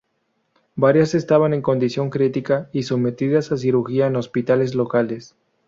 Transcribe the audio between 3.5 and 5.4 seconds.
a cirugía en hospitales locales.